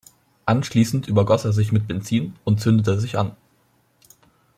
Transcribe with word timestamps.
Anschließend 0.47 1.07
übergoss 1.07 1.45
er 1.45 1.53
sich 1.53 1.71
mit 1.71 1.87
Benzin 1.87 2.35
und 2.43 2.59
zündete 2.59 2.99
sich 2.99 3.19
an. 3.19 3.35